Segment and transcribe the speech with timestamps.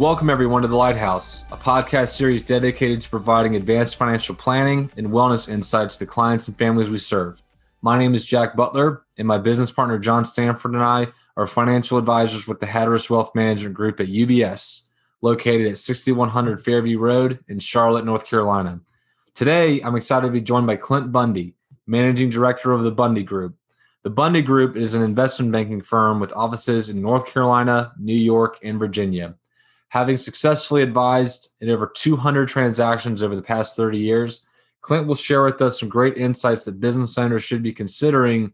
[0.00, 5.08] Welcome, everyone, to The Lighthouse, a podcast series dedicated to providing advanced financial planning and
[5.08, 7.42] wellness insights to clients and families we serve.
[7.82, 11.98] My name is Jack Butler, and my business partner, John Stanford, and I are financial
[11.98, 14.84] advisors with the Hatteras Wealth Management Group at UBS,
[15.20, 18.80] located at 6100 Fairview Road in Charlotte, North Carolina.
[19.34, 21.56] Today, I'm excited to be joined by Clint Bundy,
[21.86, 23.54] Managing Director of the Bundy Group.
[24.02, 28.60] The Bundy Group is an investment banking firm with offices in North Carolina, New York,
[28.62, 29.34] and Virginia.
[29.90, 34.46] Having successfully advised in over 200 transactions over the past 30 years,
[34.82, 38.52] Clint will share with us some great insights that business owners should be considering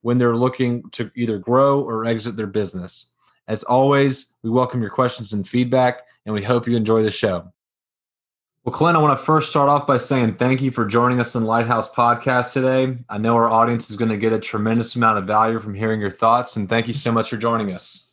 [0.00, 3.10] when they're looking to either grow or exit their business.
[3.48, 7.52] As always, we welcome your questions and feedback, and we hope you enjoy the show.
[8.64, 11.34] Well, Clint, I want to first start off by saying thank you for joining us
[11.34, 12.96] in Lighthouse Podcast today.
[13.10, 16.00] I know our audience is going to get a tremendous amount of value from hearing
[16.00, 18.07] your thoughts, and thank you so much for joining us.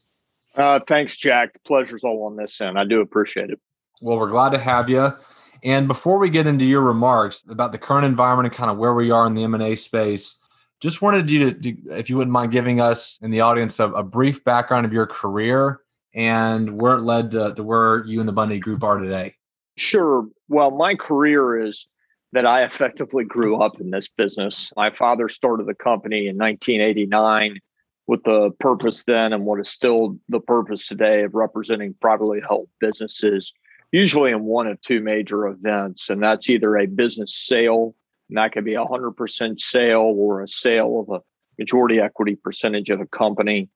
[0.57, 1.53] Uh, thanks, Jack.
[1.53, 2.79] The pleasure's all on this end.
[2.79, 3.59] I do appreciate it.
[4.01, 5.13] Well, we're glad to have you.
[5.63, 8.93] And before we get into your remarks about the current environment and kind of where
[8.93, 10.37] we are in the M&A space,
[10.79, 13.89] just wanted you to, to if you wouldn't mind giving us in the audience a,
[13.91, 15.81] a, brief background of your career
[16.13, 19.33] and where it led to, to where you and the Bundy Group are today.
[19.77, 20.27] Sure.
[20.47, 21.87] Well, my career is
[22.33, 24.71] that I effectively grew up in this business.
[24.75, 27.59] My father started the company in 1989
[28.07, 32.69] with the purpose then and what is still the purpose today of representing privately held
[32.79, 33.53] businesses,
[33.91, 36.09] usually in one of two major events.
[36.09, 37.95] And that's either a business sale,
[38.29, 41.21] and that could be a 100% sale or a sale of a
[41.57, 43.69] majority equity percentage of a company.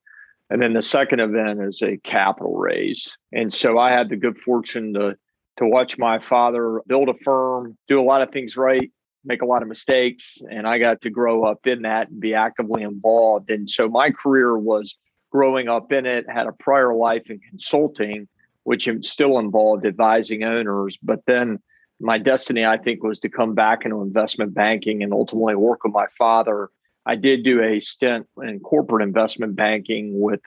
[0.52, 3.16] And then the second event is a capital raise.
[3.32, 5.18] And so I had the good fortune to
[5.60, 8.90] to watch my father build a firm, do a lot of things right,
[9.26, 12.34] make a lot of mistakes and i got to grow up in that and be
[12.34, 13.50] actively involved.
[13.52, 14.98] And so my career was
[15.32, 18.28] growing up in it had a prior life in consulting
[18.64, 20.98] which still involved advising owners.
[21.02, 21.60] But then
[22.00, 25.94] my destiny i think was to come back into investment banking and ultimately work with
[25.94, 26.70] my father.
[27.06, 30.42] I did do a stint in corporate investment banking with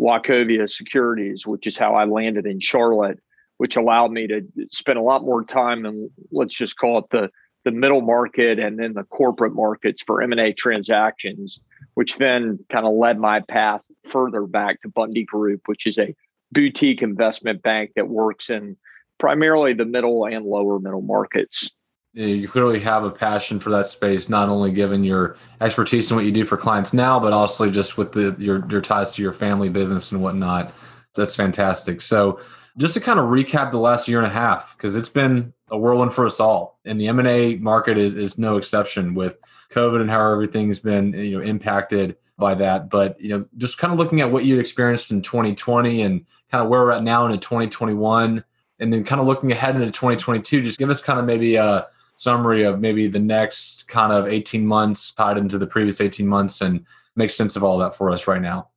[0.00, 3.18] wachovia securities which is how i landed in charlotte
[3.56, 7.28] which allowed me to spend a lot more time and let's just call it the
[7.64, 11.60] the middle market and then the corporate markets for M&A transactions,
[11.94, 16.14] which then kind of led my path further back to Bundy Group, which is a
[16.52, 18.76] boutique investment bank that works in
[19.18, 21.70] primarily the middle and lower middle markets.
[22.14, 26.24] You clearly have a passion for that space, not only given your expertise in what
[26.24, 29.32] you do for clients now, but also just with the your your ties to your
[29.32, 30.72] family business and whatnot.
[31.14, 32.00] That's fantastic.
[32.00, 32.40] So,
[32.78, 35.78] just to kind of recap the last year and a half, because it's been a
[35.78, 36.78] whirlwind for us all.
[36.84, 39.38] And the M&A market is, is no exception with
[39.72, 42.88] COVID and how everything's been, you know, impacted by that.
[42.88, 46.62] But, you know, just kind of looking at what you experienced in 2020 and kind
[46.62, 48.44] of where we're at now into 2021,
[48.80, 51.86] and then kind of looking ahead into 2022, just give us kind of maybe a
[52.16, 56.60] summary of maybe the next kind of 18 months tied into the previous 18 months
[56.60, 56.84] and
[57.16, 58.68] make sense of all that for us right now.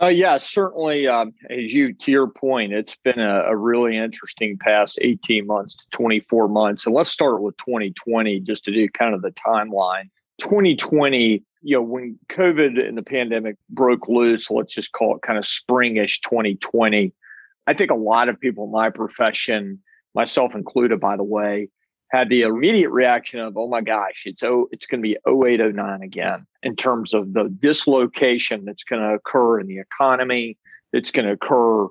[0.00, 1.08] Uh, yeah, certainly.
[1.08, 5.74] Um, as you to your point, it's been a, a, really interesting past eighteen months
[5.76, 6.86] to twenty four months.
[6.86, 10.04] And let's start with twenty twenty, just to do kind of the timeline.
[10.40, 15.22] Twenty twenty, you know, when COVID and the pandemic broke loose, let's just call it
[15.22, 17.12] kind of springish twenty twenty.
[17.66, 19.82] I think a lot of people in my profession,
[20.14, 21.70] myself included, by the way,
[22.10, 26.02] had the immediate reaction of, oh my gosh, it's oh, it's going to be 0809
[26.02, 30.56] again in terms of the dislocation that's going to occur in the economy,
[30.92, 31.86] that's going to occur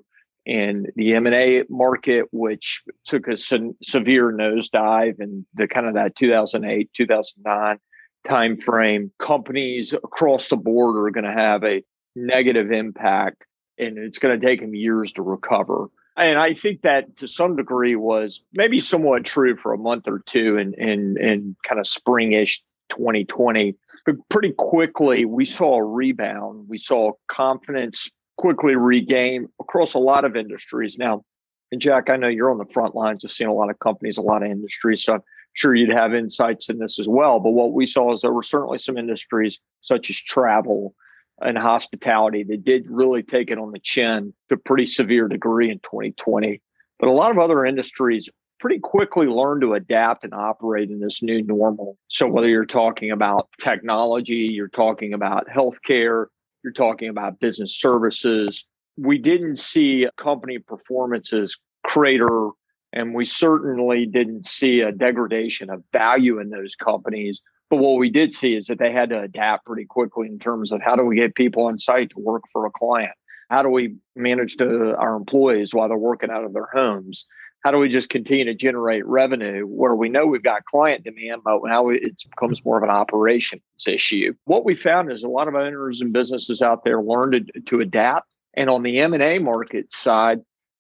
[0.46, 6.16] in the M&A market, which took a se- severe nosedive in the kind of that
[6.16, 7.78] 2008, 2009
[8.26, 9.12] timeframe.
[9.20, 11.84] Companies across the board are going to have a
[12.16, 13.46] negative impact
[13.78, 15.88] and it's going to take them years to recover.
[16.18, 20.24] And I think that to some degree was maybe somewhat true for a month or
[20.26, 22.58] two in in, in kind of springish
[22.90, 23.76] 2020.
[24.06, 26.66] But pretty quickly we saw a rebound.
[26.68, 30.98] We saw confidence quickly regain across a lot of industries.
[30.98, 31.24] Now,
[31.72, 34.18] and Jack, I know you're on the front lines of seeing a lot of companies,
[34.18, 35.04] a lot of industries.
[35.04, 35.22] So I'm
[35.54, 37.40] sure you'd have insights in this as well.
[37.40, 40.96] But what we saw is there were certainly some industries such as travel,
[41.42, 45.70] and hospitality that did really take it on the chin to a pretty severe degree
[45.70, 46.62] in 2020.
[47.00, 48.30] But a lot of other industries
[48.60, 51.98] pretty quickly learned to adapt and operate in this new normal.
[52.08, 56.26] So whether you're talking about technology, you're talking about healthcare,
[56.64, 58.66] you're talking about business services,
[58.98, 62.50] we didn't see company performances crater
[62.94, 68.10] and we certainly didn't see a degradation of value in those companies but what we
[68.10, 71.04] did see is that they had to adapt pretty quickly in terms of how do
[71.04, 73.12] we get people on site to work for a client?
[73.50, 77.26] How do we manage to, our employees while they're working out of their homes?
[77.64, 81.42] How do we just continue to generate revenue where we know we've got client demand,
[81.44, 84.34] but now it becomes more of an operations issue?
[84.46, 87.82] What we found is a lot of owners and businesses out there learned to, to
[87.82, 88.28] adapt.
[88.54, 90.40] And on the M&A market side,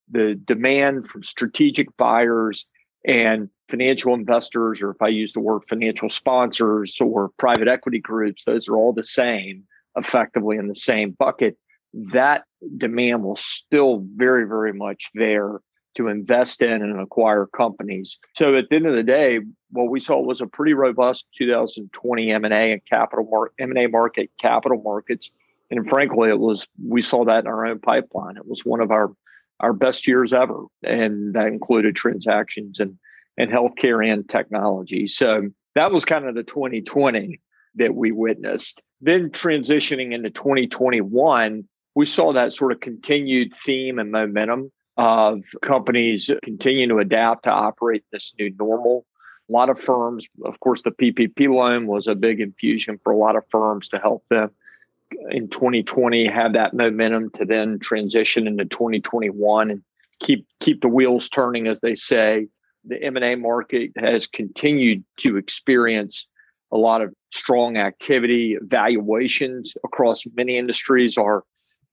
[0.10, 2.66] the demand from strategic buyers
[3.06, 8.46] and financial investors, or if I use the word financial sponsors or private equity groups,
[8.46, 9.64] those are all the same,
[9.96, 11.58] effectively in the same bucket.
[11.94, 12.44] That
[12.78, 15.60] demand was still very, very much there
[15.96, 18.20] to invest in and acquire companies.
[18.34, 19.40] So at the end of the day,
[19.72, 24.82] what we saw was a pretty robust 2020 M&A and capital mar- M&A market, capital
[24.82, 25.32] markets,
[25.70, 28.38] and frankly, it was we saw that in our own pipeline.
[28.38, 29.12] It was one of our
[29.60, 32.98] our best years ever, and that included transactions and
[33.38, 35.08] and healthcare and technology.
[35.08, 37.40] So that was kind of the 2020
[37.76, 38.82] that we witnessed.
[39.02, 46.32] Then transitioning into 2021, we saw that sort of continued theme and momentum of companies
[46.44, 49.06] continuing to adapt to operate this new normal.
[49.50, 53.18] A lot of firms, of course, the PPP loan was a big infusion for a
[53.18, 54.50] lot of firms to help them
[55.30, 59.84] in 2020 have that momentum to then transition into 2021 and
[60.20, 62.48] keep keep the wheels turning as they say
[62.88, 66.28] the m&a market has continued to experience
[66.72, 71.44] a lot of strong activity valuations across many industries are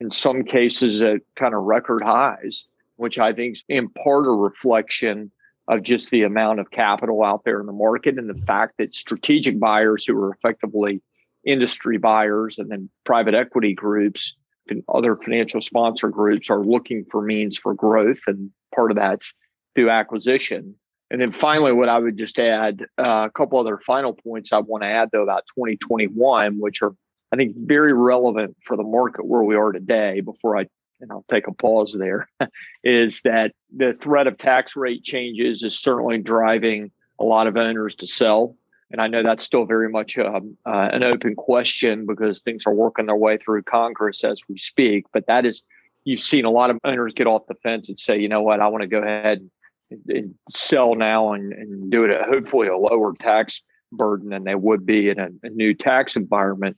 [0.00, 2.64] in some cases at kind of record highs
[2.96, 5.31] which i think is in part a reflection
[5.69, 8.94] of just the amount of capital out there in the market and the fact that
[8.94, 11.00] strategic buyers who are effectively
[11.44, 14.35] industry buyers and then private equity groups
[14.69, 18.20] and other financial sponsor groups are looking for means for growth.
[18.26, 19.35] And part of that's
[19.75, 20.75] through acquisition.
[21.11, 24.59] And then finally, what I would just add uh, a couple other final points I
[24.59, 26.95] want to add, though, about 2021, which are,
[27.33, 30.67] I think, very relevant for the market where we are today before I
[31.01, 32.29] and I'll take a pause there,
[32.85, 37.97] is that the threat of tax rate changes is certainly driving a lot of owners
[37.97, 38.56] to sell
[38.95, 42.73] and I know that's still very much um, uh, an open question because things are
[42.73, 45.06] working their way through Congress as we speak.
[45.12, 45.62] But that is,
[46.05, 48.61] you've seen a lot of owners get off the fence and say, you know what,
[48.61, 49.51] I want to go ahead and,
[49.90, 54.54] and sell now and, and, do it at hopefully a lower tax burden than they
[54.54, 56.76] would be in a, a new tax environment.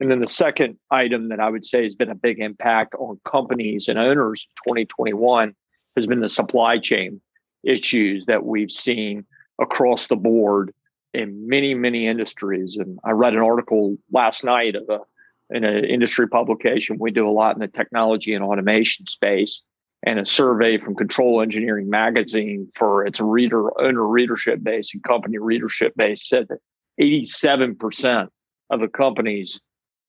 [0.00, 3.20] And then the second item that I would say has been a big impact on
[3.24, 5.54] companies and owners 2021
[5.96, 7.20] has been the supply chain
[7.62, 9.26] issues that we've seen
[9.60, 10.72] across the board
[11.12, 12.76] in many many industries.
[12.76, 15.00] And i read an article last night of a
[15.54, 16.96] in an industry publication.
[16.98, 19.62] We do a lot in the technology and automation space
[20.02, 25.38] and a survey from control engineering magazine for its reader owner readership base and company
[25.38, 26.58] readership base said that
[27.00, 28.28] 87%
[28.70, 29.60] of the companies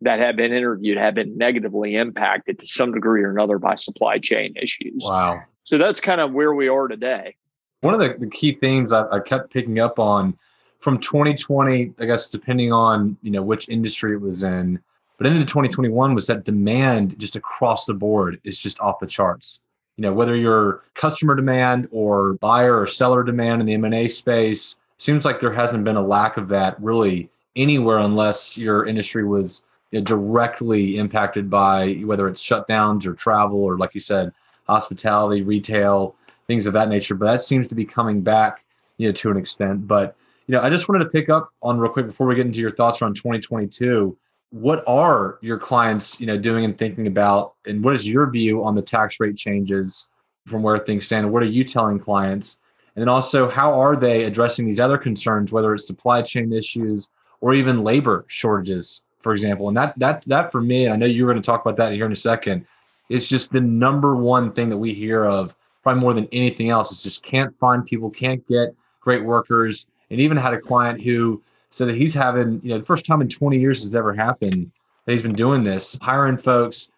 [0.01, 4.17] that have been interviewed have been negatively impacted to some degree or another by supply
[4.17, 5.01] chain issues.
[5.03, 5.41] Wow.
[5.63, 7.35] So that's kind of where we are today.
[7.81, 10.37] One of the, the key things I, I kept picking up on
[10.79, 14.79] from 2020, I guess depending on you know which industry it was in,
[15.17, 19.59] but into 2021 was that demand just across the board is just off the charts.
[19.97, 24.77] You know whether you're customer demand or buyer or seller demand in the M&A space,
[24.97, 29.63] seems like there hasn't been a lack of that really anywhere unless your industry was
[29.91, 34.31] you know, directly impacted by whether it's shutdowns or travel or like you said
[34.67, 36.15] hospitality retail
[36.47, 38.63] things of that nature but that seems to be coming back
[38.97, 40.15] you know to an extent but
[40.51, 42.59] you know, I just wanted to pick up on real quick before we get into
[42.59, 44.17] your thoughts around 2022.
[44.51, 48.63] What are your clients, you know, doing and thinking about, and what is your view
[48.63, 50.07] on the tax rate changes
[50.45, 51.31] from where things stand?
[51.31, 52.57] What are you telling clients?
[52.95, 57.09] And then also, how are they addressing these other concerns, whether it's supply chain issues
[57.39, 59.69] or even labor shortages, for example?
[59.69, 62.05] And that that that for me, I know you're going to talk about that here
[62.05, 62.65] in a second.
[63.07, 66.91] It's just the number one thing that we hear of, probably more than anything else.
[66.91, 71.41] Is just can't find people, can't get great workers and even had a client who
[71.71, 74.71] said that he's having, you know, the first time in 20 years has ever happened
[75.05, 76.91] that he's been doing this, hiring folks.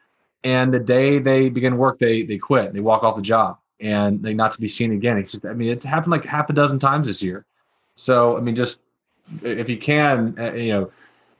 [0.43, 4.21] And the day they begin work, they they quit, they walk off the job, and
[4.21, 5.25] they not to be seen again.
[5.45, 7.45] I mean, it's happened like half a dozen times this year.
[7.95, 8.81] So I mean, just
[9.41, 10.91] if you can, uh, you know,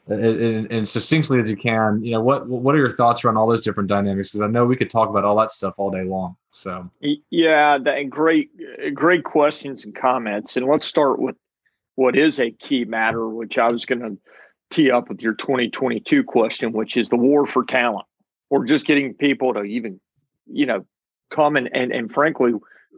[0.08, 3.48] and, and succinctly as you can, you know, what what are your thoughts around all
[3.48, 4.32] those different dynamics?
[4.32, 6.38] Because I know we could talk about all that stuff all day long.
[6.52, 6.90] So
[7.30, 8.52] yeah, that, great
[8.94, 10.56] great questions and comments.
[10.56, 11.36] And let's start with
[11.96, 14.18] what is a key matter, which I was going to
[14.70, 18.06] tee up with your 2022 question, which is the war for talent
[18.50, 20.00] or just getting people to even,
[20.52, 20.86] you know,
[21.32, 22.54] come and, and, and frankly,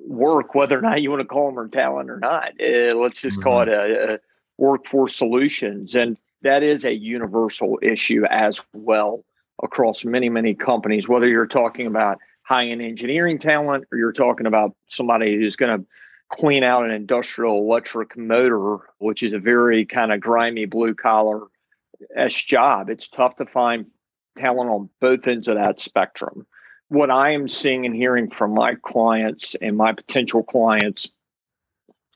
[0.07, 2.51] work, whether or not you want to call them or talent or not.
[2.61, 3.43] Uh, let's just mm-hmm.
[3.43, 4.19] call it a, a
[4.57, 5.95] workforce solutions.
[5.95, 9.23] And that is a universal issue as well.
[9.63, 14.45] across many, many companies, whether you're talking about high end engineering talent or you're talking
[14.45, 15.85] about somebody who's going to
[16.31, 21.41] clean out an industrial electric motor, which is a very kind of grimy blue collar
[22.15, 22.89] S job.
[22.89, 23.85] It's tough to find
[24.37, 26.45] talent on both ends of that spectrum.
[26.89, 31.09] What I am seeing and hearing from my clients and my potential clients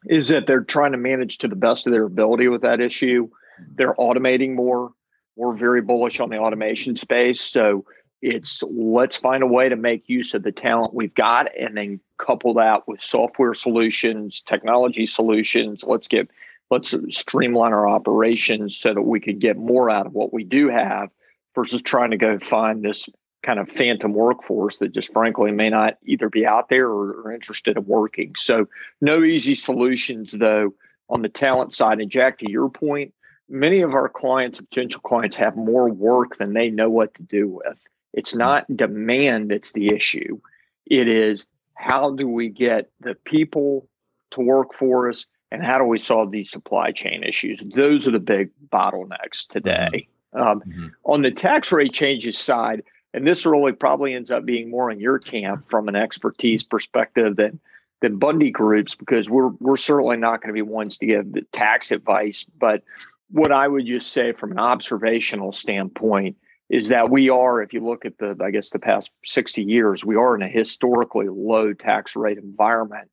[0.05, 3.29] is that they're trying to manage to the best of their ability with that issue.
[3.75, 4.91] They're automating more.
[5.35, 7.41] We're very bullish on the automation space.
[7.41, 7.85] So
[8.21, 11.99] it's let's find a way to make use of the talent we've got and then
[12.17, 15.83] couple that with software solutions, technology solutions.
[15.83, 16.29] Let's get
[16.69, 20.69] let's streamline our operations so that we can get more out of what we do
[20.69, 21.09] have
[21.55, 23.09] versus trying to go find this
[23.41, 27.31] kind of phantom workforce that just frankly may not either be out there or, or
[27.31, 28.33] interested in working.
[28.37, 28.67] So
[28.99, 30.73] no easy solutions though
[31.09, 31.99] on the talent side.
[31.99, 33.13] And Jack, to your point,
[33.47, 37.47] many of our clients, potential clients, have more work than they know what to do
[37.47, 37.77] with.
[38.13, 38.39] It's hmm.
[38.39, 40.39] not demand that's the issue.
[40.85, 43.87] It is how do we get the people
[44.31, 47.63] to work for us and how do we solve these supply chain issues?
[47.75, 50.07] Those are the big bottlenecks today.
[50.33, 50.41] Mm-hmm.
[50.41, 50.87] Um, mm-hmm.
[51.05, 54.99] On the tax rate changes side, and this really probably ends up being more in
[54.99, 57.59] your camp from an expertise perspective than
[58.01, 61.41] than Bundy groups because we're we're certainly not going to be ones to give the
[61.51, 62.45] tax advice.
[62.59, 62.83] But
[63.31, 66.37] what I would just say from an observational standpoint
[66.69, 70.05] is that we are, if you look at the, I guess, the past 60 years,
[70.05, 73.09] we are in a historically low tax rate environment.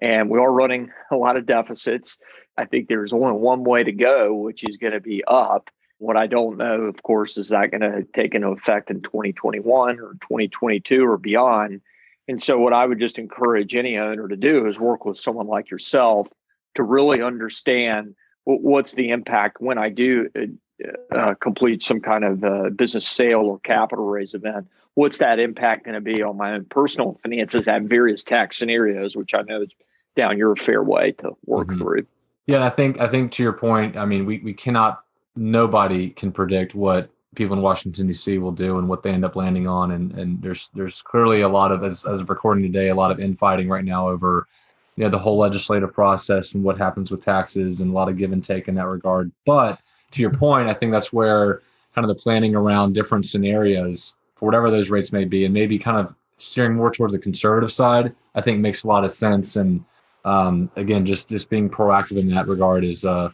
[0.00, 2.18] And we are running a lot of deficits.
[2.56, 5.70] I think there's only one way to go, which is going to be up.
[5.98, 9.98] What I don't know, of course, is that going to take into effect in 2021
[9.98, 11.80] or 2022 or beyond.
[12.28, 15.48] And so, what I would just encourage any owner to do is work with someone
[15.48, 16.28] like yourself
[16.76, 20.46] to really understand what's the impact when I do uh,
[21.14, 25.84] uh, complete some kind of uh, business sale or capital raise event, what's that impact
[25.84, 29.62] going to be on my own personal finances at various tax scenarios, which I know
[29.62, 29.70] is
[30.16, 31.78] down your fairway to work mm-hmm.
[31.78, 32.06] through.
[32.46, 35.04] Yeah, I think I think to your point, I mean, we we cannot
[35.36, 38.38] nobody can predict what people in Washington D.C.
[38.38, 41.48] will do and what they end up landing on, and and there's there's clearly a
[41.48, 44.46] lot of as as of recording today, a lot of infighting right now over
[44.96, 48.16] you know the whole legislative process and what happens with taxes and a lot of
[48.16, 49.78] give and take in that regard, but
[50.12, 51.62] to your point, I think that's where
[51.94, 55.78] kind of the planning around different scenarios for whatever those rates may be, and maybe
[55.78, 59.56] kind of steering more towards the conservative side, I think makes a lot of sense.
[59.56, 59.84] And
[60.24, 63.30] um, again, just just being proactive in that regard is uh,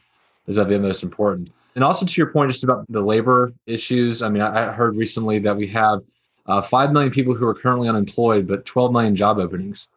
[0.46, 1.50] is of the most important.
[1.74, 4.22] And also to your point, just about the labor issues.
[4.22, 6.00] I mean, I, I heard recently that we have
[6.46, 9.88] uh, five million people who are currently unemployed, but 12 million job openings.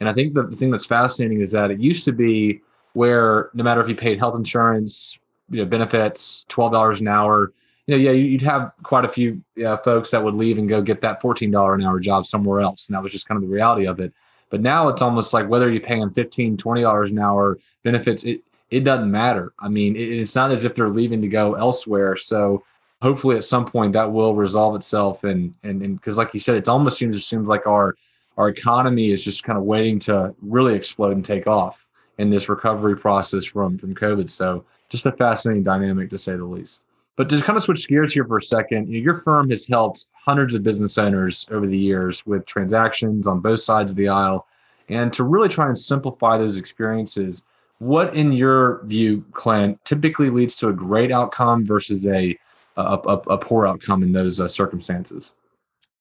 [0.00, 2.60] And I think the, the thing that's fascinating is that it used to be
[2.94, 5.18] where no matter if you paid health insurance,
[5.50, 7.52] you know benefits, twelve dollars an hour.
[7.86, 10.80] You know, yeah, you'd have quite a few uh, folks that would leave and go
[10.80, 13.48] get that fourteen dollar an hour job somewhere else, and that was just kind of
[13.48, 14.12] the reality of it.
[14.50, 18.24] But now it's almost like whether you pay them 15 20 dollars an hour benefits,
[18.24, 19.52] it it doesn't matter.
[19.58, 22.16] I mean, it, it's not as if they're leaving to go elsewhere.
[22.16, 22.64] So
[23.02, 25.24] hopefully, at some point, that will resolve itself.
[25.24, 27.96] And and and because, like you said, it almost seems it seems like our
[28.36, 31.86] our economy is just kind of waiting to really explode and take off
[32.18, 34.28] in this recovery process from from COVID.
[34.28, 36.82] So just a fascinating dynamic to say the least.
[37.16, 40.54] But to kind of switch gears here for a second, your firm has helped hundreds
[40.54, 44.46] of business owners over the years with transactions on both sides of the aisle.
[44.88, 47.44] And to really try and simplify those experiences,
[47.78, 52.38] what in your view, Clint, typically leads to a great outcome versus a
[52.76, 55.34] a, a, a poor outcome in those uh, circumstances?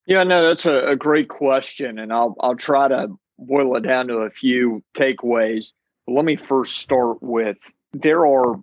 [0.06, 4.08] Yeah, no, that's a, a great question, and I'll I'll try to boil it down
[4.08, 5.74] to a few takeaways.
[6.06, 7.58] But let me first start with
[7.94, 8.60] there are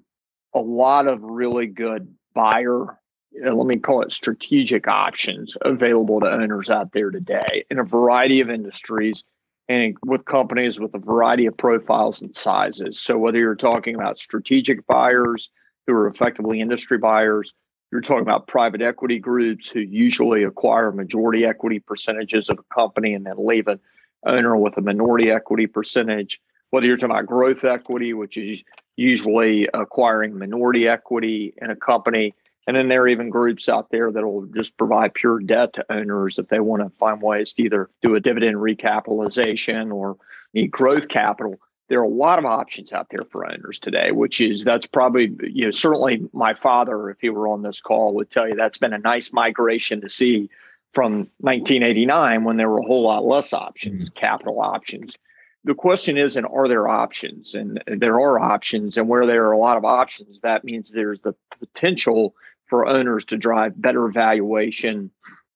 [0.57, 2.99] a lot of really good buyer,
[3.47, 7.85] uh, let me call it strategic options available to owners out there today in a
[7.85, 9.23] variety of industries
[9.69, 12.99] and with companies with a variety of profiles and sizes.
[12.99, 15.51] So whether you're talking about strategic buyers
[15.87, 17.53] who are effectively industry buyers,
[17.93, 23.13] you're talking about private equity groups who usually acquire majority equity percentages of a company
[23.13, 23.79] and then leave an
[24.25, 26.41] owner with a minority equity percentage.
[26.71, 28.63] Whether you're talking about growth equity, which is
[28.97, 32.35] usually acquiring minority equity in a company.
[32.67, 35.93] And then there are even groups out there that will just provide pure debt to
[35.93, 40.17] owners if they want to find ways to either do a dividend recapitalization or
[40.53, 41.61] need growth capital.
[41.89, 45.31] There are a lot of options out there for owners today, which is that's probably,
[45.43, 48.79] you know, certainly my father, if he were on this call, would tell you that's
[48.79, 50.51] been a nice migration to see
[50.93, 54.19] from 1989 when there were a whole lot less options, mm-hmm.
[54.19, 55.17] capital options
[55.67, 57.55] the question is, and are there options?
[57.55, 61.21] And there are options, and where there are a lot of options, that means there's
[61.21, 62.35] the potential
[62.67, 65.11] for owners to drive better valuation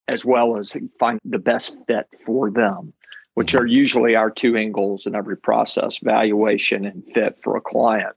[0.09, 2.93] as well as find the best fit for them,
[3.35, 7.61] which are usually our two end goals in every process valuation and fit for a
[7.61, 8.17] client.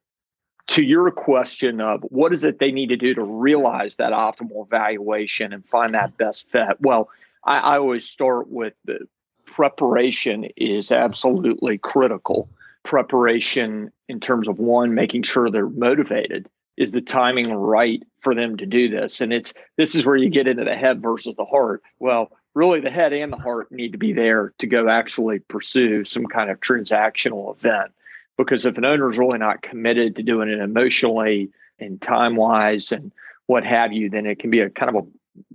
[0.70, 4.68] To your question of what is it they need to do to realize that optimal
[4.68, 6.78] valuation and find that best fit?
[6.80, 7.10] Well,
[7.46, 9.08] I, I always start with the
[9.54, 12.50] preparation is absolutely critical.
[12.82, 18.58] Preparation in terms of one, making sure they're motivated is the timing right for them
[18.58, 19.22] to do this.
[19.22, 21.84] And it's this is where you get into the head versus the heart.
[22.00, 26.04] Well really the head and the heart need to be there to go actually pursue
[26.04, 27.92] some kind of transactional event.
[28.38, 32.92] Because if an owner is really not committed to doing it emotionally and time wise
[32.92, 33.12] and
[33.46, 35.08] what have you then it can be a kind of a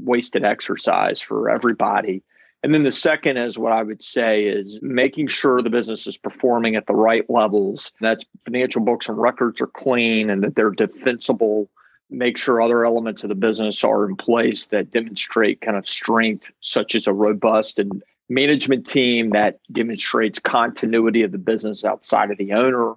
[0.05, 2.23] wasted exercise for everybody
[2.63, 6.17] and then the second is what I would say is making sure the business is
[6.17, 7.93] performing at the right levels.
[8.01, 11.71] That's financial books and records are clean and that they're defensible.
[12.11, 16.51] Make sure other elements of the business are in place that demonstrate kind of strength,
[16.61, 22.39] such as a robust and management team that demonstrates continuity of the business outside of
[22.39, 22.95] the owner.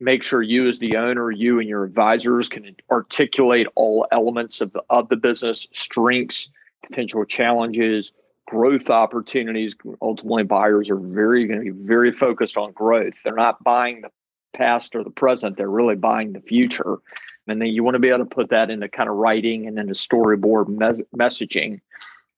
[0.00, 4.72] Make sure you, as the owner, you and your advisors can articulate all elements of
[4.72, 6.48] the, of the business, strengths,
[6.82, 8.12] potential challenges,
[8.46, 9.74] growth opportunities.
[10.00, 13.14] Ultimately, buyers are very going to be very focused on growth.
[13.24, 14.10] They're not buying the
[14.54, 16.96] past or the present, they're really buying the future.
[17.46, 19.78] And then you want to be able to put that into kind of writing and
[19.78, 21.80] into storyboard mes- messaging.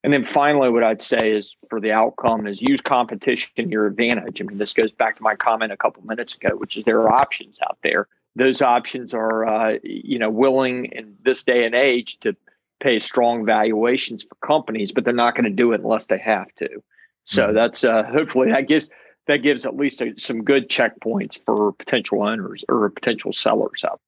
[0.05, 3.87] And then finally, what I'd say is for the outcome is use competition to your
[3.87, 4.41] advantage.
[4.41, 7.01] I mean, this goes back to my comment a couple minutes ago, which is there
[7.01, 8.07] are options out there.
[8.37, 12.37] Those options are, uh, you know, willing in this day and age to
[12.81, 16.53] pay strong valuations for companies, but they're not going to do it unless they have
[16.57, 16.69] to.
[17.25, 17.55] So mm-hmm.
[17.55, 18.89] that's uh, hopefully that gives
[19.27, 24.01] that gives at least a, some good checkpoints for potential owners or potential sellers out.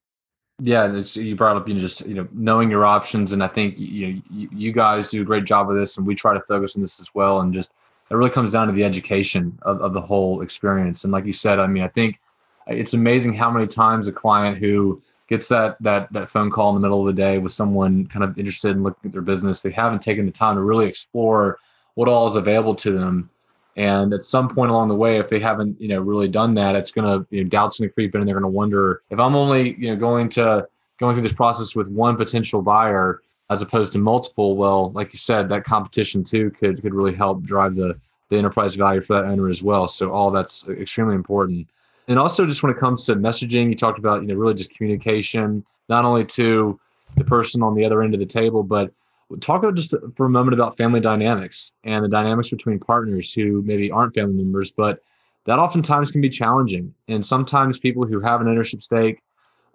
[0.63, 3.79] Yeah, you brought up you know just you know knowing your options, and I think
[3.79, 6.77] you you, you guys do a great job of this, and we try to focus
[6.77, 7.41] on this as well.
[7.41, 7.71] And just
[8.11, 11.05] it really comes down to the education of, of the whole experience.
[11.05, 12.21] And like you said, I mean, I think
[12.67, 16.75] it's amazing how many times a client who gets that that that phone call in
[16.75, 19.61] the middle of the day with someone kind of interested in looking at their business.
[19.61, 21.59] They haven't taken the time to really explore
[21.95, 23.31] what all is available to them.
[23.77, 26.75] And at some point along the way if they haven't you know really done that
[26.75, 29.03] it's going to you know doubts going to creep in and they're going to wonder
[29.11, 30.67] if i'm only you know going to
[30.99, 35.19] going through this process with one potential buyer as opposed to multiple well like you
[35.21, 37.99] said that competition too could could really help drive the
[38.31, 39.87] the enterprise value for that owner as well.
[39.87, 41.69] So all that's extremely important
[42.11, 44.75] and also just when it comes to messaging you talked about you know really just
[44.75, 46.79] communication not only to
[47.17, 48.93] the person on the other end of the table but
[49.41, 53.63] talk about just for a moment about family dynamics and the dynamics between partners who
[53.63, 55.01] maybe aren't family members but
[55.45, 56.95] that oftentimes can be challenging.
[57.09, 59.23] And sometimes people who have an ownership stake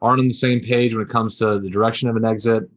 [0.02, 2.70] aren't on the same page when it comes to the direction of an exit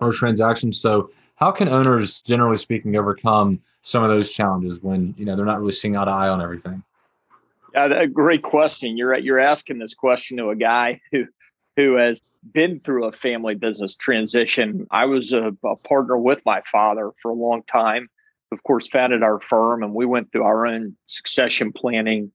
[0.00, 0.72] or transaction.
[0.72, 5.46] So how can owners generally speaking overcome some of those challenges when you know they're
[5.46, 6.82] not really seeing eye to eye on everything
[7.76, 8.96] a great question.
[8.96, 11.26] You're you're asking this question to a guy who
[11.76, 14.86] who has been through a family business transition.
[14.90, 18.08] I was a, a, partner with my father for a long time.
[18.52, 22.32] Of course, founded our firm, and we went through our own succession planning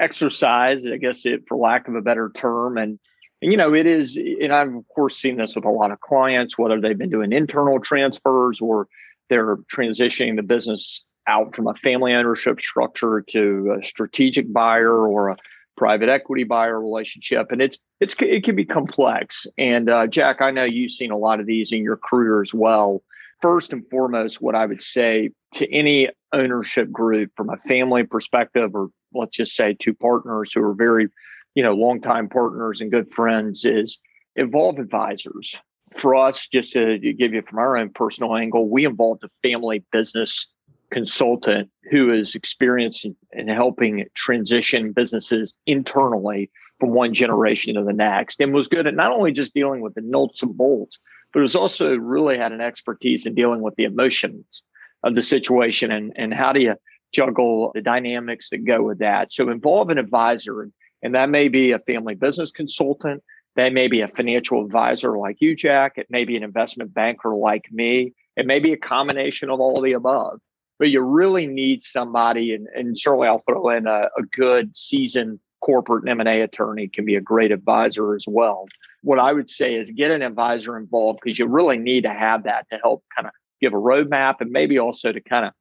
[0.00, 0.86] exercise.
[0.86, 2.98] I guess it, for lack of a better term, and
[3.40, 4.16] and you know it is.
[4.16, 7.32] And I've of course seen this with a lot of clients, whether they've been doing
[7.32, 8.88] internal transfers or
[9.30, 15.28] they're transitioning the business out from a family ownership structure to a strategic buyer or
[15.28, 15.36] a
[15.76, 17.50] private equity buyer relationship.
[17.50, 19.46] And it's it's it can be complex.
[19.58, 22.52] And uh, jack i know you've seen a lot of these in your career as
[22.54, 23.02] well.
[23.40, 28.74] First and foremost what i would say to any ownership group from a family perspective
[28.74, 31.08] or let's just say two partners who are very
[31.54, 33.98] you know longtime partners and good friends is
[34.36, 35.58] involve advisors.
[35.96, 39.84] For us just to give you from our own personal angle we involved a family
[39.92, 40.46] business
[40.92, 47.92] consultant who is experienced in, in, helping transition businesses internally from one generation to the
[47.92, 50.98] next and was good at not only just dealing with the nuts and bolts
[51.32, 54.62] but was also really had an expertise in dealing with the emotions
[55.02, 56.74] of the situation and, and how do you
[57.12, 59.32] juggle the dynamics that go with that.
[59.32, 60.68] So involve an advisor
[61.02, 63.22] and that may be a family business consultant
[63.56, 67.34] that may be a financial advisor like you jack it may be an investment banker
[67.34, 70.40] like me it may be a combination of all the above
[70.82, 75.38] but you really need somebody, and, and certainly I'll throw in a, a good seasoned
[75.60, 78.66] corporate M&A attorney can be a great advisor as well.
[79.02, 82.42] What I would say is get an advisor involved because you really need to have
[82.42, 85.52] that to help kind of give a roadmap and maybe also to kind of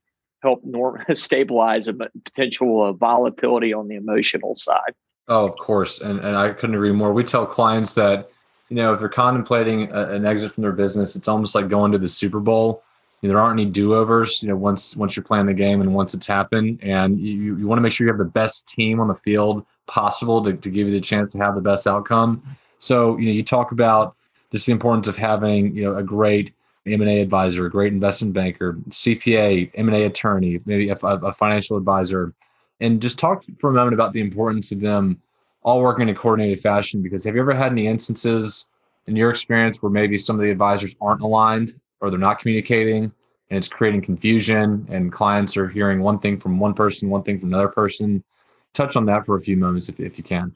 [0.41, 4.95] help norm- stabilize a potential uh, volatility on the emotional side.
[5.27, 6.01] Oh, of course.
[6.01, 7.13] And, and I couldn't agree more.
[7.13, 8.31] We tell clients that
[8.69, 11.91] you know, if they're contemplating a, an exit from their business, it's almost like going
[11.91, 12.83] to the Super Bowl.
[13.21, 14.41] Know, there aren't any do-overs.
[14.41, 17.67] You know, once once you're playing the game and once it's happened, and you you
[17.67, 20.69] want to make sure you have the best team on the field possible to, to
[20.69, 22.41] give you the chance to have the best outcome.
[22.79, 24.15] So, you know, you talk about
[24.51, 26.53] just the importance of having you know a great
[26.87, 32.33] M&A advisor, a great investment banker, CPA, M&A attorney, maybe a, a, financial advisor,
[32.79, 35.21] and just talk for a moment about the importance of them
[35.61, 37.03] all working in a coordinated fashion.
[37.03, 38.65] Because have you ever had any instances
[39.05, 43.03] in your experience where maybe some of the advisors aren't aligned or they're not communicating
[43.49, 47.39] and it's creating confusion and clients are hearing one thing from one person, one thing
[47.39, 48.23] from another person?
[48.73, 50.53] Touch on that for a few moments if, if you can.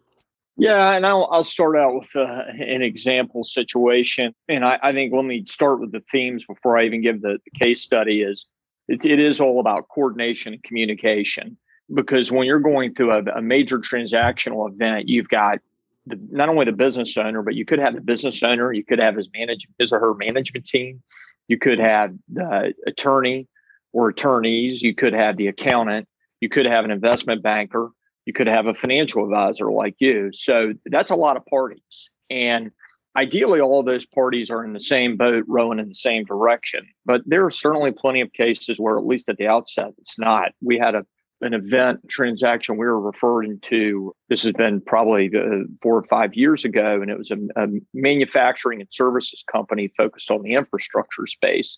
[0.58, 4.34] Yeah, and I'll, I'll start out with uh, an example situation.
[4.47, 7.39] And I, I, think let me start with the themes before I even give the,
[7.43, 8.45] the case study is
[8.88, 11.58] it, it is all about coordination and communication.
[11.93, 15.60] Because when you're going through a, a major transactional event, you've got
[16.08, 18.99] the, not only the business owner, but you could have the business owner, you could
[18.99, 21.01] have his manage his or her management team,
[21.47, 23.47] you could have the attorney
[23.93, 26.08] or attorneys, you could have the accountant,
[26.41, 27.89] you could have an investment banker,
[28.25, 30.31] you could have a financial advisor like you.
[30.34, 32.10] So that's a lot of parties.
[32.29, 32.71] And
[33.15, 36.88] ideally, all those parties are in the same boat, rowing in the same direction.
[37.05, 40.51] But there are certainly plenty of cases where, at least at the outset, it's not.
[40.62, 41.05] We had a
[41.41, 44.13] an event transaction we were referring to.
[44.30, 47.67] This has been probably uh, four or five years ago, and it was a, a
[47.93, 51.78] manufacturing and services company focused on the infrastructure space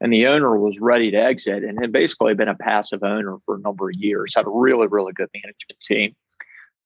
[0.00, 3.56] and the owner was ready to exit and had basically been a passive owner for
[3.56, 6.14] a number of years had a really really good management team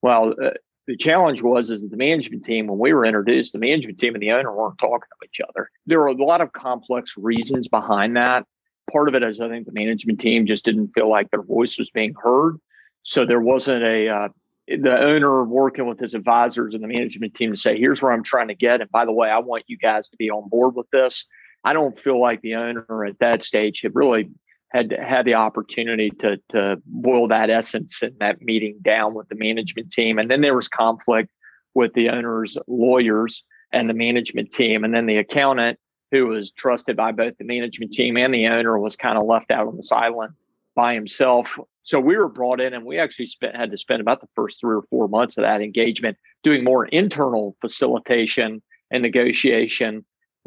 [0.03, 0.51] well uh,
[0.87, 4.23] the challenge was is the management team when we were introduced the management team and
[4.23, 8.17] the owner weren't talking to each other there were a lot of complex reasons behind
[8.17, 8.45] that
[8.92, 11.79] part of it is i think the management team just didn't feel like their voice
[11.79, 12.57] was being heard
[13.03, 14.29] so there wasn't a uh,
[14.68, 18.22] the owner working with his advisors and the management team to say here's where i'm
[18.22, 20.74] trying to get and by the way i want you guys to be on board
[20.74, 21.26] with this
[21.64, 24.31] I don't feel like the owner at that stage had really
[24.70, 29.35] had had the opportunity to to boil that essence in that meeting down with the
[29.35, 30.18] management team.
[30.18, 31.31] And then there was conflict
[31.74, 34.85] with the owner's lawyers and the management team.
[34.85, 35.79] And then the accountant,
[36.11, 39.51] who was trusted by both the management team and the owner, was kind of left
[39.51, 40.35] out on the island
[40.75, 41.59] by himself.
[41.83, 44.61] So we were brought in and we actually spent had to spend about the first
[44.61, 50.05] three or four months of that engagement doing more internal facilitation and negotiation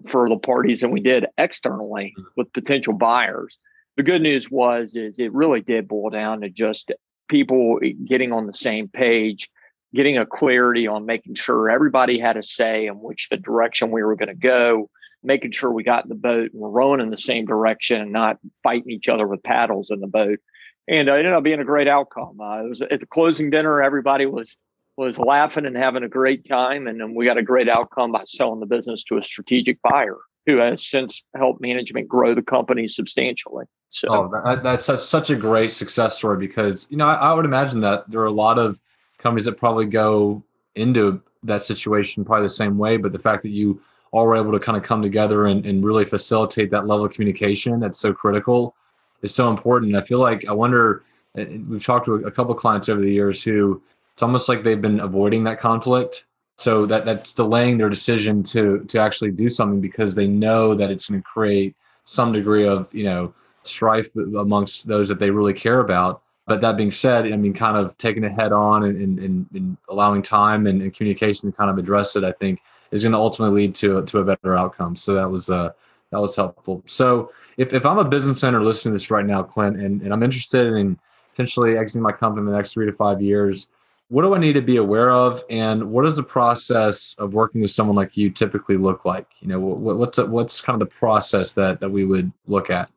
[0.08, 2.28] for the parties than we did externally mm-hmm.
[2.36, 3.58] with potential buyers.
[3.98, 6.92] The good news was is it really did boil down to just
[7.30, 9.50] people getting on the same page,
[9.94, 14.04] getting a clarity on making sure everybody had a say in which the direction we
[14.04, 14.90] were going to go,
[15.24, 18.12] making sure we got in the boat and we're rowing in the same direction and
[18.12, 20.40] not fighting each other with paddles in the boat.
[20.88, 22.40] And it ended up being a great outcome.
[22.42, 24.58] Uh, it was at the closing dinner, everybody was
[24.96, 26.88] was laughing and having a great time.
[26.88, 30.18] And then we got a great outcome by selling the business to a strategic buyer
[30.46, 33.66] who has since helped management grow the company substantially.
[33.90, 37.34] So oh, that, that's such, such a great success story because, you know, I, I
[37.34, 38.80] would imagine that there are a lot of
[39.20, 40.44] companies that probably go
[40.76, 42.98] into that situation probably the same way.
[42.98, 43.82] But the fact that you
[44.14, 47.12] all were able to kind of come together and, and really facilitate that level of
[47.12, 48.76] communication that's so critical
[49.24, 49.96] is so important.
[49.96, 51.04] I feel like I wonder,
[51.36, 53.82] we've talked to a couple clients over the years who
[54.14, 56.26] it's almost like they've been avoiding that conflict
[56.58, 60.92] so that that's delaying their decision to to actually do something because they know that
[60.92, 65.54] it's going to create some degree of you know strife amongst those that they really
[65.54, 69.20] care about but that being said i mean kind of taking it head on and,
[69.20, 72.62] and, and allowing time and, and, communication to kind of address it i think
[72.94, 75.70] is going to ultimately lead to to a better outcome so that was uh
[76.12, 79.44] that was helpful so if, if i'm a business owner listening to this right now
[79.44, 80.98] clint and, and i'm interested in
[81.32, 83.70] potentially exiting my company in the next three to five years
[84.14, 87.62] what do I need to be aware of, and what does the process of working
[87.62, 89.26] with someone like you typically look like?
[89.40, 92.70] You know, what, what's a, what's kind of the process that that we would look
[92.70, 92.90] at?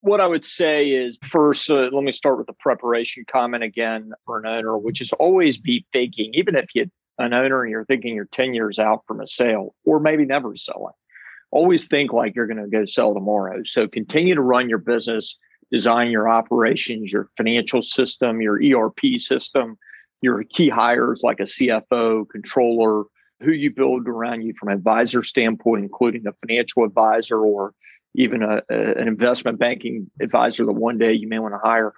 [0.00, 4.12] What I would say is first, uh, let me start with the preparation comment again
[4.24, 6.86] for an owner, which is always be thinking, even if you're
[7.18, 10.56] an owner and you're thinking you're 10 years out from a sale or maybe never
[10.56, 10.94] selling,
[11.50, 13.62] always think like you're going to go sell tomorrow.
[13.64, 15.36] So continue to run your business,
[15.70, 19.78] design your operations, your financial system, your ERP system,
[20.22, 23.04] your key hires like a CFO, controller,
[23.40, 27.74] who you build around you from an advisor standpoint, including a financial advisor or
[28.14, 31.92] even a, a, an investment banking advisor that one day you may want to hire.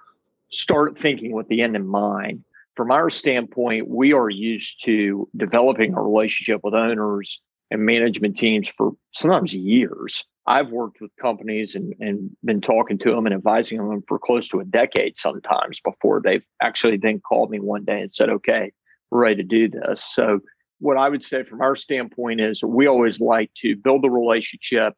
[0.49, 2.43] Start thinking with the end in mind.
[2.75, 7.39] From our standpoint, we are used to developing a relationship with owners
[7.71, 10.23] and management teams for sometimes years.
[10.45, 14.47] I've worked with companies and, and been talking to them and advising them for close
[14.49, 18.71] to a decade sometimes before they've actually then called me one day and said, okay,
[19.09, 20.03] we're ready to do this.
[20.03, 20.41] So
[20.79, 24.93] what I would say from our standpoint is we always like to build the relationship.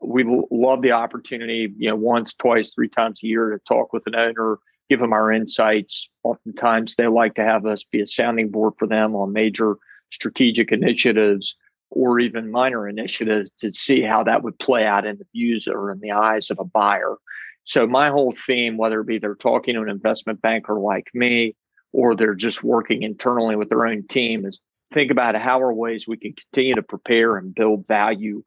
[0.00, 4.04] We love the opportunity, you know, once, twice, three times a year to talk with
[4.06, 6.08] an owner, give them our insights.
[6.22, 9.76] Oftentimes, they like to have us be a sounding board for them on major
[10.10, 11.56] strategic initiatives
[11.90, 15.92] or even minor initiatives to see how that would play out in the views or
[15.92, 17.16] in the eyes of a buyer.
[17.64, 21.56] So my whole theme, whether it be they're talking to an investment banker like me,
[21.92, 24.60] or they're just working internally with their own team, is
[24.92, 28.42] think about how are ways we can continue to prepare and build value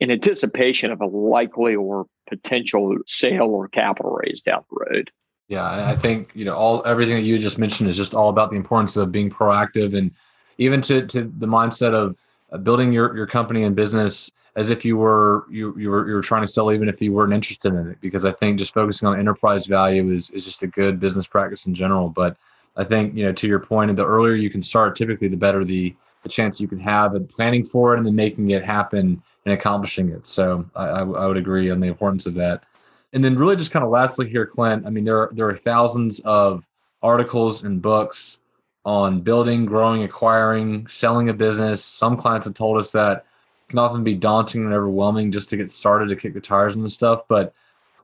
[0.00, 5.10] in anticipation of a likely or potential sale or capital raise down the road.
[5.48, 8.50] Yeah, I think you know all everything that you just mentioned is just all about
[8.50, 10.10] the importance of being proactive and
[10.58, 12.16] even to to the mindset of
[12.50, 16.14] uh, building your your company and business as if you were you you were you
[16.14, 18.74] were trying to sell even if you weren't interested in it because I think just
[18.74, 22.08] focusing on enterprise value is is just a good business practice in general.
[22.08, 22.36] But
[22.76, 25.36] I think you know to your point, point, the earlier you can start, typically the
[25.36, 28.64] better the the chance you can have at planning for it and then making it
[28.64, 30.26] happen and accomplishing it.
[30.26, 32.64] So I, I, I would agree on the importance of that.
[33.12, 34.86] And then really just kind of lastly here, Clint.
[34.86, 36.64] I mean there are, there are thousands of
[37.02, 38.40] articles and books
[38.84, 41.84] on building, growing, acquiring, selling a business.
[41.84, 43.26] Some clients have told us that
[43.68, 46.82] can often be daunting and overwhelming just to get started to kick the tires on
[46.82, 47.22] the stuff.
[47.28, 47.52] But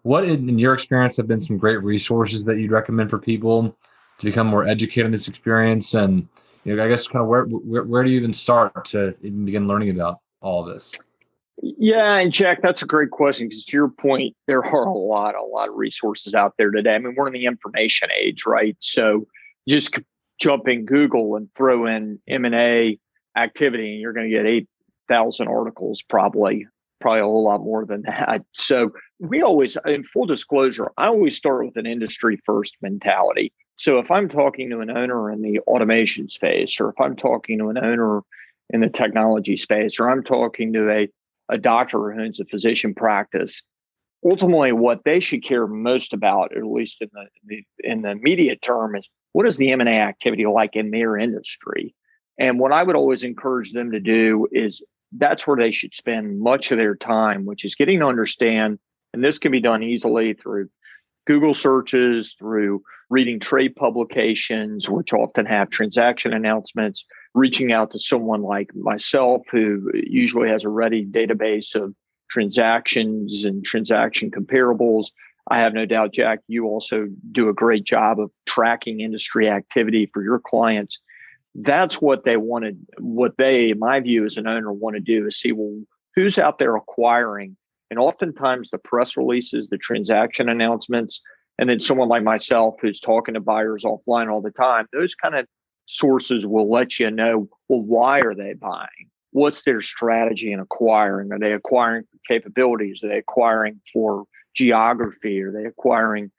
[0.02, 3.76] what, in, your experience, have been some great resources that you'd recommend for people
[4.18, 5.94] to become more educated in this experience?
[5.94, 6.26] And
[6.64, 9.44] you know, I guess kind of where, where where do you even start to even
[9.44, 10.92] begin learning about all of this?
[11.60, 15.34] Yeah, and Jack, that's a great question because to your point, there are a lot,
[15.34, 16.94] a lot of resources out there today.
[16.94, 18.76] I mean, we're in the information age, right?
[18.80, 19.26] So
[19.68, 19.98] just
[20.38, 22.98] jump in Google and throw in M&A
[23.36, 26.66] activity and you're going to get 8,000 articles probably,
[27.00, 28.42] probably a whole lot more than that.
[28.52, 33.52] So we always, in full disclosure, I always start with an industry first mentality.
[33.76, 37.58] So if I'm talking to an owner in the automation space, or if I'm talking
[37.58, 38.20] to an owner
[38.70, 41.08] in the technology space, or I'm talking to a,
[41.52, 43.62] a doctor who owns a physician practice,
[44.24, 48.96] ultimately what they should care most about, at least in the, in the immediate term,
[48.96, 51.94] is what is the M&A activity like in their industry?
[52.38, 56.40] And what I would always encourage them to do is that's where they should spend
[56.40, 58.78] much of their time, which is getting to understand,
[59.12, 60.70] and this can be done easily through
[61.26, 67.04] Google searches, through reading trade publications, which often have transaction announcements,
[67.34, 71.94] reaching out to someone like myself, who usually has a ready database of
[72.30, 75.06] transactions and transaction comparables,
[75.48, 80.08] I have no doubt, Jack, you also do a great job of tracking industry activity
[80.12, 80.98] for your clients.
[81.54, 85.26] That's what they wanted, what they, in my view, as an owner, want to do
[85.26, 85.82] is see, well,
[86.14, 87.56] who's out there acquiring?
[87.90, 91.20] And oftentimes the press releases, the transaction announcements,
[91.58, 95.34] and then someone like myself who's talking to buyers offline all the time, those kind
[95.34, 95.46] of
[95.92, 99.10] sources will let you know, well, why are they buying?
[99.32, 101.32] What's their strategy in acquiring?
[101.32, 103.02] Are they acquiring capabilities?
[103.02, 104.24] Are they acquiring for
[104.54, 105.42] geography?
[105.42, 106.30] Are they acquiring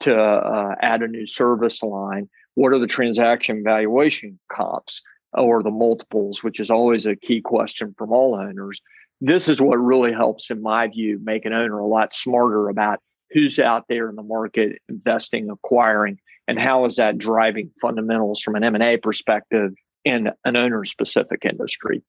[0.00, 2.28] to uh, add a new service line?
[2.54, 7.94] What are the transaction valuation comps or the multiples, which is always a key question
[7.98, 8.80] from all owners?
[9.20, 13.00] This is what really helps, in my view, make an owner a lot smarter about
[13.32, 18.56] who's out there in the market investing, acquiring, and how is that driving fundamentals from
[18.56, 19.72] an M&A perspective
[20.04, 22.02] in an owner specific industry.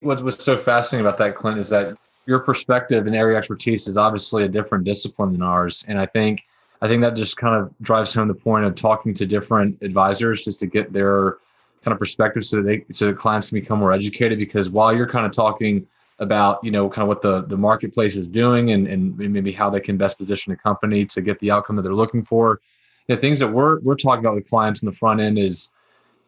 [0.00, 3.96] What's, what's so fascinating about that, Clint, is that your perspective and area expertise is
[3.96, 5.84] obviously a different discipline than ours.
[5.88, 6.42] And I think
[6.80, 10.44] I think that just kind of drives home the point of talking to different advisors
[10.44, 11.36] just to get their
[11.84, 14.94] kind of perspective so that they so the clients can become more educated because while
[14.94, 15.86] you're kind of talking
[16.18, 19.70] about you know kind of what the the marketplace is doing and and maybe how
[19.70, 22.60] they can best position a company to get the outcome that they're looking for.
[23.08, 25.70] The things that we're we're talking about with clients in the front end is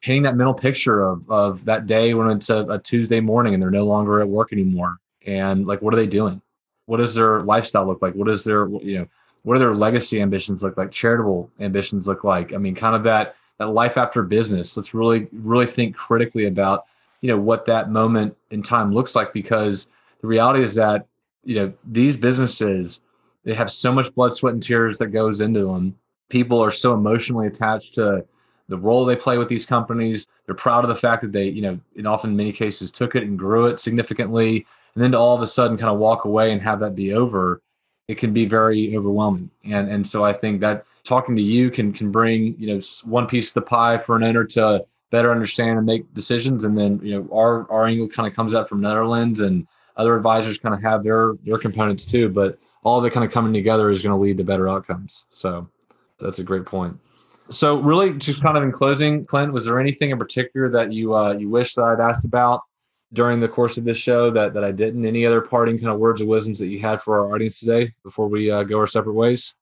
[0.01, 3.63] painting that mental picture of of that day when it's a, a tuesday morning and
[3.63, 4.97] they're no longer at work anymore.
[5.27, 6.43] And like what are they doing?
[6.87, 8.15] What does their lifestyle look like?
[8.15, 9.07] What is their you know
[9.45, 10.91] what are their legacy ambitions look like?
[10.91, 12.53] Charitable ambitions look like?
[12.53, 14.77] I mean kind of that that life after business.
[14.77, 16.87] Let's really really think critically about
[17.25, 19.89] you know what that moment in time looks like because
[20.21, 21.07] the reality is that
[21.43, 23.01] you know these businesses
[23.45, 25.97] they have so much blood sweat and tears that goes into them.
[26.29, 28.27] People are so emotionally attached to
[28.69, 30.29] the role they play with these companies.
[30.45, 33.23] They're proud of the fact that they you know in often many cases took it
[33.23, 34.67] and grew it significantly.
[34.95, 37.15] And then to all of a sudden kind of walk away and have that be
[37.15, 37.63] over
[38.07, 39.51] it can be very overwhelming.
[39.65, 43.27] And and so i think that talking to you can can bring you know one
[43.27, 47.01] piece of the pie for an owner to better understand and make decisions and then
[47.03, 50.75] you know our our angle kind of comes out from netherlands and other advisors kind
[50.75, 54.03] of have their their components too but all of it kind of coming together is
[54.03, 55.69] going to lead to better outcomes so
[56.19, 56.97] that's a great point
[57.51, 61.15] So, really, just kind of in closing, Clint, was there anything in particular that you
[61.15, 62.63] uh, you wish that I'd asked about
[63.13, 65.05] during the course of this show that that I didn't?
[65.05, 67.93] Any other parting kind of words of wisdoms that you had for our audience today
[68.03, 69.55] before we uh, go our separate ways?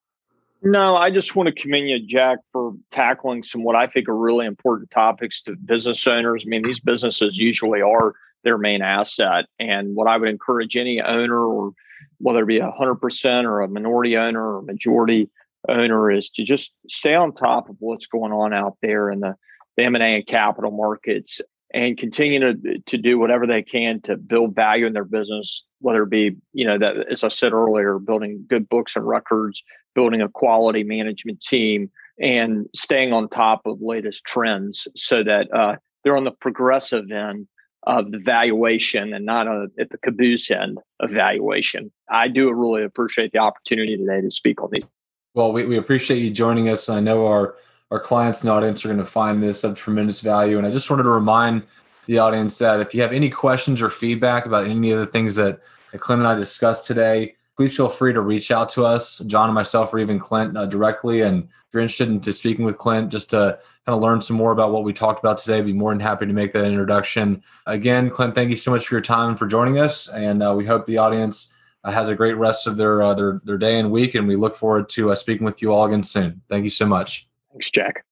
[0.64, 4.16] No, I just want to commend you, Jack, for tackling some what I think are
[4.16, 6.44] really important topics to business owners.
[6.46, 11.00] I mean, these businesses usually are their main asset, and what I would encourage any
[11.00, 11.72] owner, or
[12.18, 15.28] whether it be a hundred percent or a minority owner or majority
[15.68, 19.34] owner is to just stay on top of what's going on out there in the,
[19.76, 21.40] the M&A and capital markets
[21.74, 26.02] and continue to, to do whatever they can to build value in their business, whether
[26.02, 29.62] it be, you know, that, as I said earlier, building good books and records,
[29.94, 35.76] building a quality management team, and staying on top of latest trends so that uh,
[36.04, 37.48] they're on the progressive end
[37.84, 41.90] of the valuation and not a, at the caboose end of valuation.
[42.08, 44.84] I do really appreciate the opportunity today to speak on these
[45.34, 46.88] well, we, we appreciate you joining us.
[46.88, 47.56] I know our,
[47.92, 50.56] our clients and audience are going to find this of tremendous value.
[50.56, 51.62] And I just wanted to remind
[52.06, 55.36] the audience that if you have any questions or feedback about any of the things
[55.36, 55.60] that,
[55.98, 59.54] Clint and I discussed today, please feel free to reach out to us, John and
[59.54, 61.20] myself, or even Clint uh, directly.
[61.20, 64.52] And if you're interested in speaking with Clint, just to kind of learn some more
[64.52, 67.42] about what we talked about today, I'd be more than happy to make that introduction.
[67.66, 70.08] Again, Clint, thank you so much for your time and for joining us.
[70.08, 71.52] And uh, we hope the audience
[71.84, 74.36] uh, has a great rest of their uh, their their day and week, and we
[74.36, 76.40] look forward to uh, speaking with you all again soon.
[76.48, 77.28] Thank you so much.
[77.52, 78.04] Thanks, Jack.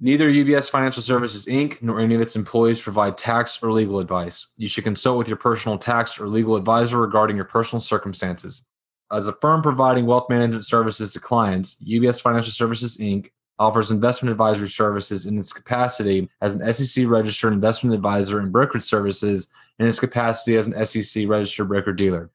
[0.00, 1.80] Neither UBS Financial Services Inc.
[1.80, 4.48] nor any of its employees provide tax or legal advice.
[4.56, 8.64] You should consult with your personal tax or legal advisor regarding your personal circumstances.
[9.12, 13.30] As a firm providing wealth management services to clients, UBS Financial Services Inc.
[13.58, 18.82] offers investment advisory services in its capacity as an SEC registered investment advisor and brokerage
[18.82, 19.48] services
[19.78, 22.30] in its capacity as an SEC registered broker dealer.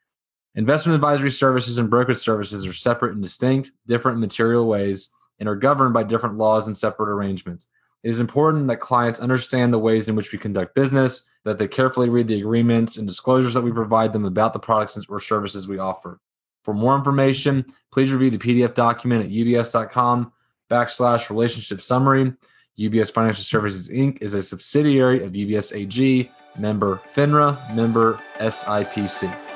[0.56, 5.10] Investment advisory services and brokerage services are separate and distinct, different material ways,
[5.40, 7.68] and are governed by different laws and separate arrangements.
[8.04, 11.68] It is important that clients understand the ways in which we conduct business, that they
[11.68, 15.68] carefully read the agreements and disclosures that we provide them about the products or services
[15.68, 16.20] we offer.
[16.64, 20.32] For more information, please review the PDF document at ubs.com
[20.70, 22.34] backslash relationship summary.
[22.78, 24.22] UBS Financial Services Inc.
[24.22, 29.47] is a subsidiary of UBS AG member FINRA, member SIPC.